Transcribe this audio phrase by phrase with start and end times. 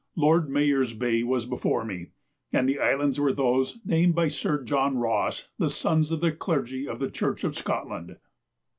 [0.15, 2.07] Lord Mayor's Bay was before me,
[2.51, 6.87] and the islands were those named by Sir John Ross the Sons of the Clergy
[6.87, 8.17] of the Church of Scotland.